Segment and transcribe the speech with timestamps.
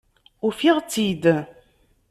[0.47, 1.23] Ufiɣ-tt-id!